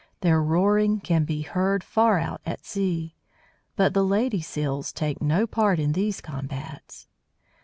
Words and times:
Their 0.21 0.41
roaring 0.41 0.99
can 0.99 1.25
be 1.25 1.43
heard 1.43 1.83
far 1.83 2.17
out 2.17 2.41
at 2.43 2.65
sea; 2.65 3.13
but 3.75 3.93
the 3.93 4.03
lady 4.03 4.41
Seals 4.41 4.91
take 4.91 5.21
no 5.21 5.45
part 5.45 5.77
in 5.77 5.91
these 5.91 6.21
combats. 6.21 7.05